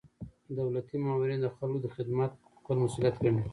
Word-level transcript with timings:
دولتي 0.57 0.95
مامورین 1.03 1.39
د 1.43 1.47
خلکو 1.57 1.87
خدمت 1.95 2.31
خپل 2.57 2.75
مسؤلیت 2.83 3.15
ګڼي. 3.23 3.41